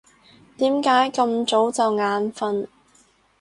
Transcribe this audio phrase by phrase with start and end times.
[0.57, 2.65] 點解咁早就眼瞓？